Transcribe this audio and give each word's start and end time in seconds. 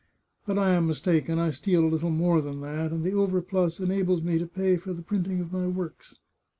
But 0.47 0.57
I 0.57 0.71
am 0.71 0.87
mistaken; 0.87 1.37
I 1.37 1.51
steal 1.51 1.85
a 1.85 1.85
little 1.87 2.09
more 2.09 2.41
than 2.41 2.59
that, 2.61 2.91
and 2.91 3.03
the 3.03 3.13
overplus 3.13 3.79
enables 3.79 4.23
me 4.23 4.39
to 4.39 4.47
pay 4.47 4.75
for 4.77 4.93
the 4.93 5.03
printing 5.03 5.39
of 5.41 5.53
my 5.53 5.67
works." 5.67 6.15